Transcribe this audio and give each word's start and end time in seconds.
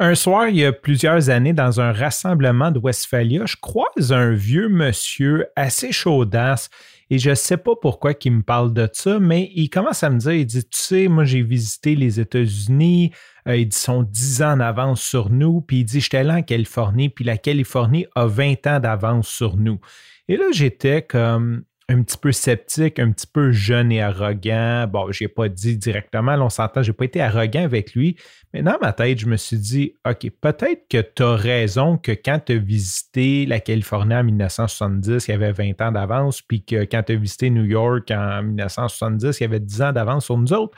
Un 0.00 0.14
soir, 0.14 0.48
il 0.48 0.54
y 0.54 0.64
a 0.64 0.72
plusieurs 0.72 1.28
années, 1.28 1.52
dans 1.52 1.80
un 1.80 1.90
rassemblement 1.90 2.70
de 2.70 2.78
Westphalia, 2.78 3.46
je 3.46 3.56
croise 3.60 4.12
un 4.12 4.30
vieux 4.30 4.68
monsieur 4.68 5.46
assez 5.56 5.90
chaudasse 5.90 6.70
et 7.10 7.18
je 7.18 7.30
ne 7.30 7.34
sais 7.34 7.56
pas 7.56 7.72
pourquoi 7.74 8.12
il 8.24 8.30
me 8.30 8.42
parle 8.42 8.72
de 8.72 8.88
ça, 8.92 9.18
mais 9.18 9.50
il 9.56 9.68
commence 9.70 10.04
à 10.04 10.10
me 10.10 10.18
dire, 10.20 10.34
il 10.34 10.46
dit, 10.46 10.62
tu 10.62 10.78
sais, 10.78 11.08
moi 11.08 11.24
j'ai 11.24 11.42
visité 11.42 11.96
les 11.96 12.20
États-Unis, 12.20 13.10
euh, 13.48 13.56
ils 13.56 13.74
sont 13.74 14.04
10 14.04 14.42
ans 14.42 14.52
en 14.52 14.60
avance 14.60 15.02
sur 15.02 15.30
nous, 15.30 15.62
puis 15.62 15.78
il 15.78 15.84
dit, 15.84 16.00
j'étais 16.00 16.22
là 16.22 16.36
en 16.36 16.42
Californie, 16.42 17.08
puis 17.08 17.24
la 17.24 17.36
Californie 17.36 18.06
a 18.14 18.26
20 18.26 18.68
ans 18.68 18.78
d'avance 18.78 19.26
sur 19.26 19.56
nous. 19.56 19.80
Et 20.28 20.36
là, 20.36 20.44
j'étais 20.52 21.02
comme, 21.02 21.64
un 21.90 22.02
petit 22.02 22.18
peu 22.18 22.32
sceptique, 22.32 22.98
un 22.98 23.10
petit 23.12 23.26
peu 23.26 23.50
jeune 23.50 23.90
et 23.90 24.02
arrogant. 24.02 24.86
Bon, 24.86 25.10
je 25.10 25.24
n'ai 25.24 25.28
pas 25.28 25.48
dit 25.48 25.78
directement, 25.78 26.34
on 26.34 26.50
s'entend, 26.50 26.82
je 26.82 26.90
n'ai 26.90 26.94
pas 26.94 27.06
été 27.06 27.22
arrogant 27.22 27.64
avec 27.64 27.94
lui, 27.94 28.16
mais 28.52 28.62
dans 28.62 28.76
ma 28.82 28.92
tête, 28.92 29.18
je 29.18 29.26
me 29.26 29.36
suis 29.36 29.56
dit, 29.56 29.94
OK, 30.06 30.30
peut-être 30.40 30.86
que 30.90 31.00
tu 31.00 31.22
as 31.22 31.34
raison 31.34 31.96
que 31.96 32.12
quand 32.12 32.40
tu 32.44 32.52
as 32.52 32.58
visité 32.58 33.46
la 33.46 33.60
Californie 33.60 34.14
en 34.14 34.24
1970, 34.24 35.28
il 35.28 35.30
y 35.30 35.34
avait 35.34 35.52
20 35.52 35.80
ans 35.80 35.92
d'avance, 35.92 36.42
puis 36.42 36.62
que 36.62 36.84
quand 36.84 37.02
tu 37.04 37.12
as 37.12 37.16
visité 37.16 37.48
New 37.48 37.64
York 37.64 38.10
en 38.10 38.42
1970, 38.42 39.40
il 39.40 39.42
y 39.42 39.46
avait 39.46 39.60
10 39.60 39.82
ans 39.82 39.92
d'avance 39.92 40.26
sur 40.26 40.36
nous 40.36 40.52
autres. 40.52 40.76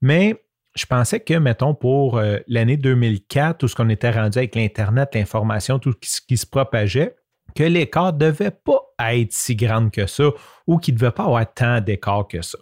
Mais 0.00 0.42
je 0.74 0.86
pensais 0.86 1.20
que, 1.20 1.34
mettons, 1.34 1.74
pour 1.74 2.16
euh, 2.16 2.38
l'année 2.48 2.78
2004, 2.78 3.58
tout 3.58 3.68
ce 3.68 3.74
qu'on 3.74 3.90
était 3.90 4.10
rendu 4.10 4.38
avec 4.38 4.54
l'Internet, 4.54 5.14
l'information, 5.14 5.78
tout 5.78 5.94
ce 6.02 6.20
qui 6.20 6.38
se 6.38 6.46
propageait, 6.46 7.14
que 7.56 7.64
l'écart 7.64 8.12
ne 8.12 8.18
devait 8.18 8.52
pas 8.52 8.80
être 9.00 9.32
si 9.32 9.56
grand 9.56 9.90
que 9.90 10.06
ça 10.06 10.30
ou 10.66 10.78
qu'il 10.78 10.94
ne 10.94 11.00
devait 11.00 11.10
pas 11.10 11.24
avoir 11.24 11.52
tant 11.52 11.80
d'écart 11.80 12.28
que 12.28 12.42
ça. 12.42 12.58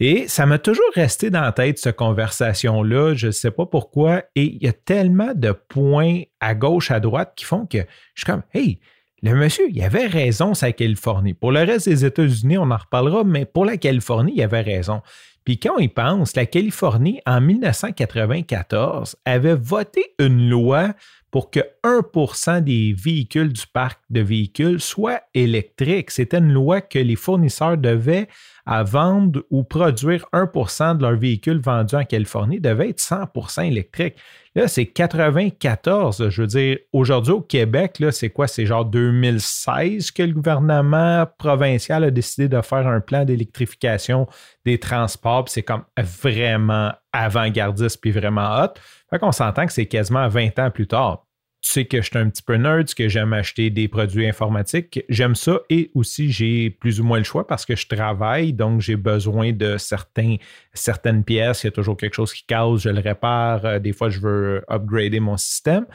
Et 0.00 0.26
ça 0.28 0.46
m'a 0.46 0.58
toujours 0.58 0.90
resté 0.94 1.30
dans 1.30 1.42
la 1.42 1.52
tête, 1.52 1.78
cette 1.78 1.96
conversation-là. 1.96 3.14
Je 3.14 3.28
ne 3.28 3.32
sais 3.32 3.50
pas 3.50 3.66
pourquoi. 3.66 4.22
Et 4.34 4.44
il 4.44 4.62
y 4.62 4.68
a 4.68 4.72
tellement 4.72 5.32
de 5.34 5.52
points 5.52 6.22
à 6.40 6.54
gauche, 6.54 6.90
à 6.90 7.00
droite 7.00 7.34
qui 7.36 7.44
font 7.44 7.66
que 7.66 7.78
je 7.78 8.22
suis 8.22 8.26
comme, 8.26 8.42
hey, 8.54 8.80
le 9.22 9.34
monsieur, 9.34 9.64
il 9.70 9.82
avait 9.82 10.06
raison, 10.06 10.52
la 10.60 10.72
Californie. 10.72 11.32
Pour 11.32 11.52
le 11.52 11.60
reste 11.60 11.88
des 11.88 12.04
États-Unis, 12.04 12.58
on 12.58 12.70
en 12.70 12.76
reparlera, 12.76 13.24
mais 13.24 13.46
pour 13.46 13.64
la 13.64 13.76
Californie, 13.76 14.34
il 14.36 14.42
avait 14.42 14.60
raison. 14.60 15.00
Puis 15.44 15.58
quand 15.58 15.74
on 15.78 15.88
pense, 15.88 16.36
la 16.36 16.46
Californie, 16.46 17.20
en 17.24 17.40
1994, 17.40 19.16
avait 19.24 19.54
voté 19.54 20.14
une 20.18 20.48
loi 20.48 20.94
pour 21.30 21.50
que 21.50 21.60
1% 21.84 22.62
des 22.62 22.94
véhicules 22.94 23.52
du 23.52 23.66
parc 23.66 24.00
de 24.08 24.20
véhicules 24.20 24.80
soient 24.80 25.20
électriques. 25.34 26.10
C'était 26.10 26.38
une 26.38 26.52
loi 26.52 26.80
que 26.80 26.98
les 26.98 27.14
fournisseurs 27.14 27.76
devaient 27.76 28.26
à 28.64 28.82
vendre 28.82 29.42
ou 29.50 29.62
produire 29.62 30.24
1% 30.32 30.96
de 30.96 31.02
leurs 31.02 31.16
véhicules 31.16 31.60
vendus 31.60 31.94
en 31.94 32.04
Californie 32.04 32.58
devait 32.58 32.88
être 32.88 33.00
100% 33.00 33.66
électriques. 33.66 34.16
Là, 34.54 34.68
c'est 34.68 34.86
94. 34.86 36.30
Je 36.30 36.40
veux 36.40 36.46
dire, 36.46 36.78
aujourd'hui 36.94 37.32
au 37.34 37.42
Québec, 37.42 38.02
c'est 38.12 38.30
quoi? 38.30 38.46
C'est 38.46 38.64
genre 38.64 38.86
2016 38.86 40.10
que 40.12 40.22
le 40.22 40.32
gouvernement 40.32 41.26
provincial 41.36 42.04
a 42.04 42.10
décidé 42.10 42.48
de 42.48 42.62
faire 42.62 42.86
un 42.86 43.00
plan 43.00 43.26
d'électrification 43.26 44.26
des 44.64 44.78
transports. 44.78 45.44
C'est 45.48 45.64
comme 45.64 45.84
vraiment 45.98 46.92
avant-gardiste 47.12 48.00
puis 48.00 48.10
vraiment 48.10 48.62
hot. 48.62 48.72
Fait 49.10 49.18
qu'on 49.18 49.32
s'entend 49.32 49.66
que 49.66 49.72
c'est 49.72 49.86
quasiment 49.86 50.28
20 50.28 50.58
ans 50.58 50.70
plus 50.70 50.86
tard 50.86 51.23
tu 51.64 51.70
sais 51.70 51.86
que 51.86 52.02
je 52.02 52.10
suis 52.10 52.18
un 52.18 52.28
petit 52.28 52.42
peu 52.42 52.56
nerd, 52.56 52.92
que 52.92 53.08
j'aime 53.08 53.32
acheter 53.32 53.70
des 53.70 53.88
produits 53.88 54.26
informatiques. 54.26 55.02
J'aime 55.08 55.34
ça 55.34 55.60
et 55.70 55.90
aussi 55.94 56.30
j'ai 56.30 56.68
plus 56.68 57.00
ou 57.00 57.04
moins 57.04 57.16
le 57.16 57.24
choix 57.24 57.46
parce 57.46 57.64
que 57.64 57.74
je 57.74 57.86
travaille, 57.86 58.52
donc 58.52 58.82
j'ai 58.82 58.96
besoin 58.96 59.50
de 59.50 59.78
certains, 59.78 60.36
certaines 60.74 61.24
pièces. 61.24 61.62
Il 61.62 61.68
y 61.68 61.68
a 61.68 61.70
toujours 61.70 61.96
quelque 61.96 62.12
chose 62.12 62.34
qui 62.34 62.44
casse, 62.44 62.80
je 62.80 62.90
le 62.90 63.00
répare. 63.00 63.64
Euh, 63.64 63.78
des 63.78 63.94
fois, 63.94 64.10
je 64.10 64.20
veux 64.20 64.62
upgrader 64.68 65.20
mon 65.20 65.38
système. 65.38 65.86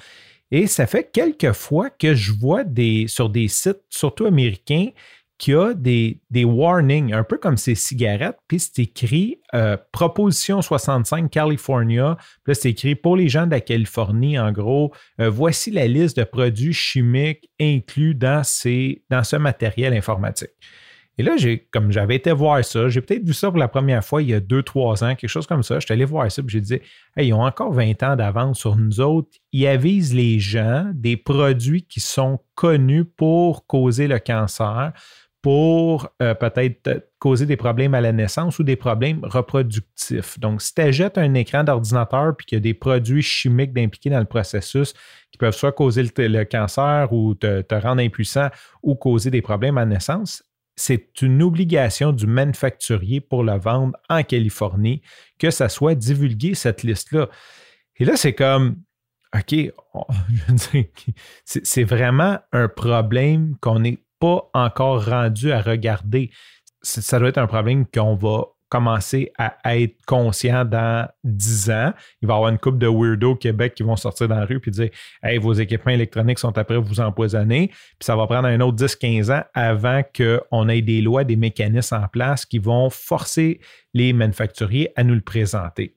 Et 0.50 0.66
ça 0.66 0.88
fait 0.88 1.12
quelques 1.12 1.52
fois 1.52 1.92
que 1.92 2.16
je 2.16 2.32
vois 2.32 2.64
des, 2.64 3.06
sur 3.08 3.30
des 3.30 3.48
sites, 3.48 3.84
surtout 3.92 4.26
américains, 4.26 4.88
qui 5.40 5.54
a 5.54 5.74
des, 5.74 6.20
des 6.30 6.44
warnings, 6.44 7.14
un 7.14 7.24
peu 7.24 7.38
comme 7.38 7.56
ces 7.58 7.74
cigarettes, 7.74 8.38
puis 8.48 8.60
c'est 8.60 8.80
écrit 8.80 9.40
euh, 9.56 9.78
Proposition 9.94 10.62
65 10.62 11.32
California, 11.32 12.18
puis 12.44 12.54
c'est 12.56 12.70
écrit 12.72 12.96
pour 12.96 13.16
les 13.16 13.30
gens 13.30 13.46
de 13.46 13.52
la 13.52 13.62
Californie, 13.62 14.38
en 14.38 14.52
gros, 14.52 14.94
euh, 15.22 15.30
voici 15.30 15.72
la 15.72 15.88
liste 15.88 16.18
de 16.18 16.26
produits 16.26 16.74
chimiques 16.74 17.50
inclus 17.60 18.16
dans, 18.16 18.44
ces, 18.44 19.02
dans 19.10 19.24
ce 19.24 19.38
matériel 19.38 19.94
informatique. 19.94 20.52
Et 21.18 21.24
là, 21.24 21.36
j'ai, 21.36 21.68
comme 21.72 21.92
j'avais 21.92 22.16
été 22.16 22.32
voir 22.32 22.64
ça, 22.64 22.88
j'ai 22.88 23.02
peut-être 23.02 23.26
vu 23.26 23.34
ça 23.34 23.50
pour 23.50 23.60
la 23.60 23.68
première 23.68 24.04
fois 24.04 24.22
il 24.22 24.30
y 24.30 24.34
a 24.34 24.40
deux, 24.40 24.64
trois 24.64 25.04
ans, 25.04 25.16
quelque 25.16 25.30
chose 25.30 25.48
comme 25.48 25.64
ça. 25.64 25.80
Je 25.80 25.86
suis 25.86 25.94
allé 25.94 26.06
voir 26.06 26.32
ça, 26.32 26.42
puis 26.42 26.54
j'ai 26.54 26.62
dit, 26.62 26.80
hey, 27.18 27.28
ils 27.28 27.34
ont 27.34 27.44
encore 27.44 27.74
20 27.74 28.04
ans 28.04 28.16
d'avance 28.16 28.60
sur 28.60 28.78
nous 28.78 29.02
autres. 29.02 29.30
Ils 29.52 29.68
avisent 29.68 30.14
les 30.14 30.40
gens 30.40 30.90
des 30.94 31.18
produits 31.18 31.84
qui 31.84 32.00
sont 32.00 32.40
connus 32.56 33.04
pour 33.04 33.68
causer 33.68 34.08
le 34.08 34.20
cancer 34.20 34.94
pour 35.42 36.10
euh, 36.22 36.34
peut-être 36.34 37.10
causer 37.18 37.46
des 37.46 37.56
problèmes 37.56 37.94
à 37.94 38.02
la 38.02 38.12
naissance 38.12 38.60
ou 38.60 38.64
des 38.64 38.76
problèmes 38.76 39.22
reproductifs. 39.24 40.38
Donc, 40.40 40.62
si 40.62 40.74
tu 40.74 40.82
achètes 40.82 41.18
un 41.18 41.34
écran 41.34 41.64
d'ordinateur 41.64 42.36
puis 42.36 42.46
qu'il 42.46 42.58
y 42.58 42.60
a 42.60 42.62
des 42.62 42.74
produits 42.74 43.22
chimiques 43.22 43.78
impliqués 43.78 44.10
dans 44.10 44.20
le 44.20 44.26
processus 44.26 44.94
qui 45.32 45.38
peuvent 45.38 45.56
soit 45.56 45.72
causer 45.72 46.04
le, 46.04 46.44
cancer 46.44 47.12
ou 47.14 47.36
te, 47.36 47.74
rendre 47.74 48.02
impuissant 48.02 48.50
ou 48.84 48.96
causer 48.96 49.32
des 49.32 49.42
problèmes 49.42 49.78
à 49.78 49.82
la 49.82 49.88
naissance, 49.88 50.44
c'est 50.76 51.22
une 51.22 51.42
obligation 51.42 52.12
du 52.12 52.28
manufacturier 52.28 53.22
pour 53.22 53.44
le 53.44 53.58
vendre 53.58 53.98
en 54.10 54.24
Californie 54.24 55.02
que 55.38 55.52
ça 55.52 55.70
soit 55.70 55.96
divulgué, 55.96 56.54
cette 56.54 56.84
liste-là. 56.84 57.30
Et 57.98 58.06
là, 58.06 58.16
c'est 58.18 58.34
comme, 58.34 58.78
OK, 59.36 59.56
c'est 61.46 61.84
vraiment 61.84 62.40
un 62.52 62.68
problème 62.68 63.56
qu'on 63.62 63.84
est 63.84 64.00
pas 64.20 64.50
encore 64.54 65.06
rendu 65.06 65.52
à 65.52 65.62
regarder. 65.62 66.32
Ça 66.82 67.20
doit 67.20 67.30
être 67.30 67.38
un 67.38 67.48
problème 67.48 67.86
qu'on 67.86 68.16
va 68.16 68.46
commencer 68.70 69.32
à 69.38 69.78
être 69.78 69.96
conscient 70.06 70.64
dans 70.64 71.08
10 71.24 71.72
ans. 71.72 71.94
Il 72.22 72.28
va 72.28 72.36
y 72.36 72.38
avoir 72.38 72.52
une 72.52 72.60
couple 72.60 72.78
de 72.78 72.88
weirdos 72.88 73.32
au 73.32 73.36
Québec 73.36 73.74
qui 73.74 73.84
vont 73.84 73.96
sortir 73.96 74.28
dans 74.28 74.36
la 74.36 74.46
rue 74.46 74.62
et 74.64 74.72
dire 74.72 74.90
Hey, 75.24 75.40
vos 75.40 75.54
équipements 75.54 75.92
électroniques 75.92 76.40
sont 76.40 76.56
après 76.58 76.78
vous 76.78 77.00
empoisonner. 77.00 77.70
Puis 77.70 78.06
ça 78.06 78.16
va 78.16 78.28
prendre 78.28 78.48
un 78.48 78.62
autre 78.62 78.78
10-15 78.78 79.34
ans 79.34 79.44
avant 79.56 80.04
qu'on 80.16 80.70
ait 80.70 80.82
des 80.82 81.02
lois, 81.02 81.24
des 81.24 81.36
mécanismes 81.36 81.96
en 81.96 82.08
place 82.08 82.46
qui 82.46 82.60
vont 82.60 82.90
forcer 82.92 83.60
les 83.94 84.14
manufacturiers 84.14 84.92
à 84.96 85.04
nous 85.04 85.16
le 85.16 85.22
présenter. 85.22 85.96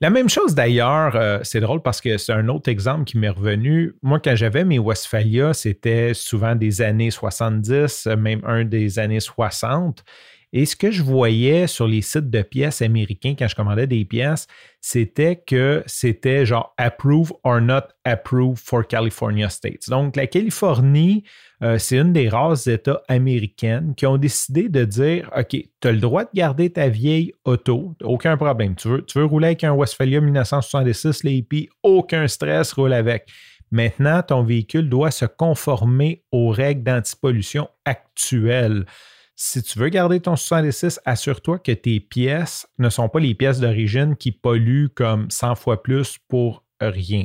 La 0.00 0.10
même 0.10 0.28
chose 0.28 0.54
d'ailleurs, 0.54 1.16
euh, 1.16 1.38
c'est 1.42 1.60
drôle 1.60 1.80
parce 1.80 2.02
que 2.02 2.18
c'est 2.18 2.32
un 2.32 2.48
autre 2.48 2.68
exemple 2.68 3.04
qui 3.04 3.16
m'est 3.16 3.30
revenu. 3.30 3.94
Moi, 4.02 4.20
quand 4.20 4.36
j'avais 4.36 4.64
mes 4.64 4.78
Westphalia, 4.78 5.54
c'était 5.54 6.12
souvent 6.12 6.54
des 6.54 6.82
années 6.82 7.10
70, 7.10 8.06
même 8.18 8.42
un 8.44 8.64
des 8.64 8.98
années 8.98 9.20
60. 9.20 10.04
Et 10.52 10.64
ce 10.64 10.76
que 10.76 10.90
je 10.90 11.02
voyais 11.02 11.66
sur 11.66 11.86
les 11.86 12.02
sites 12.02 12.30
de 12.30 12.42
pièces 12.42 12.80
américains 12.80 13.34
quand 13.36 13.48
je 13.48 13.54
commandais 13.54 13.86
des 13.86 14.04
pièces, 14.04 14.46
c'était 14.80 15.36
que 15.36 15.82
c'était 15.86 16.46
genre 16.46 16.72
approve 16.78 17.32
or 17.42 17.60
not 17.60 17.82
approve 18.04 18.56
for 18.56 18.86
California 18.86 19.48
States. 19.48 19.88
Donc, 19.88 20.14
la 20.14 20.28
Californie, 20.28 21.24
euh, 21.62 21.78
c'est 21.78 21.98
une 21.98 22.12
des 22.12 22.28
rares 22.28 22.68
États 22.68 23.02
américaines 23.08 23.94
qui 23.96 24.06
ont 24.06 24.18
décidé 24.18 24.68
de 24.68 24.84
dire 24.84 25.28
OK, 25.36 25.48
tu 25.50 25.88
as 25.88 25.92
le 25.92 25.98
droit 25.98 26.24
de 26.24 26.30
garder 26.32 26.70
ta 26.70 26.88
vieille 26.88 27.32
auto, 27.44 27.94
aucun 28.02 28.36
problème. 28.36 28.76
Tu 28.76 28.88
veux, 28.88 29.02
tu 29.04 29.18
veux 29.18 29.24
rouler 29.24 29.48
avec 29.48 29.64
un 29.64 29.72
Westphalia 29.72 30.20
1966, 30.20 31.24
les 31.24 31.34
hippies, 31.34 31.68
aucun 31.82 32.28
stress, 32.28 32.72
roule 32.72 32.92
avec. 32.92 33.28
Maintenant, 33.72 34.22
ton 34.22 34.44
véhicule 34.44 34.88
doit 34.88 35.10
se 35.10 35.24
conformer 35.24 36.22
aux 36.30 36.50
règles 36.50 36.84
d'antipollution 36.84 37.68
actuelles 37.84 38.86
si 39.36 39.62
tu 39.62 39.78
veux 39.78 39.90
garder 39.90 40.18
ton 40.18 40.34
66, 40.34 40.98
assure-toi 41.04 41.58
que 41.58 41.72
tes 41.72 42.00
pièces 42.00 42.66
ne 42.78 42.88
sont 42.88 43.10
pas 43.10 43.20
les 43.20 43.34
pièces 43.34 43.60
d'origine 43.60 44.16
qui 44.16 44.32
polluent 44.32 44.88
comme 44.88 45.30
100 45.30 45.56
fois 45.56 45.82
plus 45.82 46.16
pour 46.26 46.64
rien. 46.80 47.24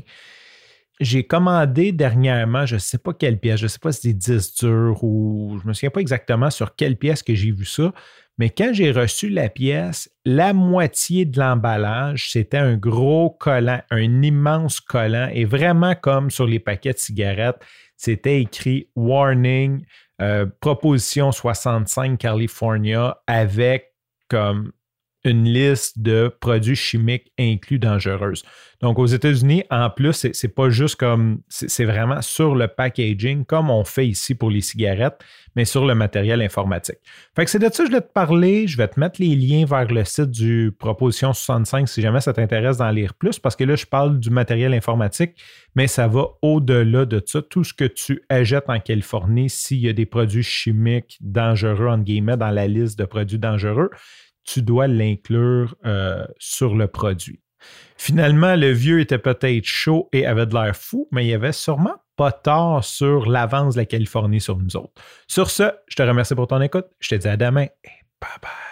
J'ai 0.99 1.25
commandé 1.25 1.93
dernièrement, 1.93 2.65
je 2.65 2.75
ne 2.75 2.79
sais 2.79 2.97
pas 2.97 3.13
quelle 3.13 3.39
pièce, 3.39 3.61
je 3.61 3.65
ne 3.65 3.69
sais 3.69 3.79
pas 3.79 3.93
si 3.93 4.01
c'est 4.01 4.13
10 4.13 4.55
durs 4.55 5.03
ou 5.03 5.57
je 5.59 5.63
ne 5.63 5.69
me 5.69 5.73
souviens 5.73 5.89
pas 5.89 6.01
exactement 6.01 6.49
sur 6.49 6.75
quelle 6.75 6.97
pièce 6.97 7.23
que 7.23 7.33
j'ai 7.33 7.51
vu 7.51 7.65
ça, 7.65 7.93
mais 8.41 8.49
quand 8.49 8.73
j'ai 8.73 8.89
reçu 8.89 9.29
la 9.29 9.49
pièce, 9.49 10.09
la 10.25 10.51
moitié 10.51 11.25
de 11.25 11.37
l'emballage, 11.37 12.31
c'était 12.31 12.57
un 12.57 12.75
gros 12.75 13.29
collant, 13.29 13.81
un 13.91 14.23
immense 14.23 14.79
collant, 14.79 15.29
et 15.31 15.45
vraiment 15.45 15.93
comme 15.93 16.31
sur 16.31 16.47
les 16.47 16.57
paquets 16.57 16.93
de 16.93 16.97
cigarettes, 16.97 17.63
c'était 17.97 18.41
écrit 18.41 18.89
Warning, 18.95 19.85
euh, 20.23 20.47
proposition 20.59 21.31
65 21.31 22.17
California 22.17 23.15
avec 23.27 23.93
comme 24.27 24.71
une 25.23 25.45
liste 25.45 25.99
de 25.99 26.33
produits 26.39 26.75
chimiques 26.75 27.31
inclus 27.39 27.79
dangereuses. 27.79 28.43
Donc, 28.81 28.97
aux 28.97 29.05
États-Unis, 29.05 29.63
en 29.69 29.91
plus, 29.91 30.27
c'est 30.33 30.55
pas 30.55 30.69
juste 30.69 30.95
comme, 30.95 31.41
c'est 31.49 31.85
vraiment 31.85 32.21
sur 32.21 32.55
le 32.55 32.67
packaging, 32.67 33.45
comme 33.45 33.69
on 33.69 33.83
fait 33.83 34.07
ici 34.07 34.33
pour 34.33 34.49
les 34.49 34.61
cigarettes, 34.61 35.19
mais 35.55 35.65
sur 35.65 35.85
le 35.85 35.93
matériel 35.93 36.41
informatique. 36.41 36.97
Fait 37.35 37.45
que 37.45 37.51
c'est 37.51 37.59
de 37.59 37.69
ça 37.71 37.83
que 37.83 37.89
je 37.89 37.95
vais 37.95 38.01
te 38.01 38.11
parler. 38.11 38.67
Je 38.67 38.77
vais 38.77 38.87
te 38.87 38.99
mettre 38.99 39.21
les 39.21 39.35
liens 39.35 39.65
vers 39.65 39.85
le 39.85 40.03
site 40.03 40.31
du 40.31 40.71
Proposition 40.77 41.31
65 41.31 41.87
si 41.87 42.01
jamais 42.01 42.21
ça 42.21 42.33
t'intéresse 42.33 42.77
d'en 42.77 42.89
lire 42.89 43.13
plus, 43.13 43.37
parce 43.37 43.55
que 43.55 43.63
là, 43.63 43.75
je 43.75 43.85
parle 43.85 44.19
du 44.19 44.31
matériel 44.31 44.73
informatique, 44.73 45.39
mais 45.75 45.85
ça 45.85 46.07
va 46.07 46.29
au-delà 46.41 47.05
de 47.05 47.21
ça. 47.23 47.41
Tout 47.43 47.63
ce 47.63 47.75
que 47.75 47.85
tu 47.85 48.23
achètes 48.29 48.67
en 48.67 48.79
Californie, 48.79 49.49
s'il 49.49 49.79
y 49.79 49.89
a 49.89 49.93
des 49.93 50.07
produits 50.07 50.43
chimiques 50.43 51.17
dangereux, 51.21 51.87
entre 51.87 52.03
guillemets, 52.03 52.37
dans 52.37 52.49
la 52.49 52.67
liste 52.67 52.97
de 52.97 53.05
produits 53.05 53.39
dangereux, 53.39 53.91
tu 54.43 54.61
dois 54.61 54.87
l'inclure 54.87 55.75
euh, 55.85 56.25
sur 56.37 56.75
le 56.75 56.87
produit. 56.87 57.41
Finalement, 57.97 58.55
le 58.55 58.71
vieux 58.71 58.99
était 58.99 59.19
peut-être 59.19 59.65
chaud 59.65 60.09
et 60.11 60.25
avait 60.25 60.47
de 60.47 60.53
l'air 60.53 60.75
fou, 60.75 61.07
mais 61.11 61.27
il 61.27 61.33
avait 61.33 61.51
sûrement 61.51 61.95
pas 62.15 62.31
tort 62.31 62.83
sur 62.83 63.29
l'avance 63.29 63.75
de 63.75 63.81
la 63.81 63.85
Californie 63.85 64.41
sur 64.41 64.57
nous 64.57 64.75
autres. 64.75 64.93
Sur 65.27 65.49
ce, 65.49 65.71
je 65.87 65.95
te 65.95 66.01
remercie 66.01 66.35
pour 66.35 66.47
ton 66.47 66.61
écoute. 66.61 66.87
Je 66.99 67.09
te 67.09 67.15
dis 67.15 67.27
à 67.27 67.37
demain 67.37 67.65
et 67.83 67.89
bye 68.19 68.39
bye. 68.41 68.70